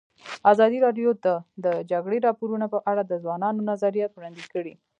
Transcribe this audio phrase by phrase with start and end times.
[0.51, 1.27] ازادي راډیو د
[1.65, 4.73] د جګړې راپورونه په اړه د ځوانانو نظریات وړاندې کړي.